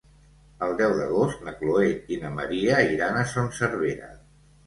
[0.67, 4.09] El deu d'agost na Chloé i na Maria iran a Son Servera.